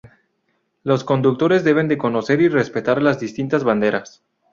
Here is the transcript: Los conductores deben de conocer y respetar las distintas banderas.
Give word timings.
Los 0.81 1.03
conductores 1.03 1.63
deben 1.63 1.87
de 1.87 1.99
conocer 1.99 2.41
y 2.41 2.47
respetar 2.49 3.03
las 3.03 3.19
distintas 3.19 3.63
banderas. 3.63 4.23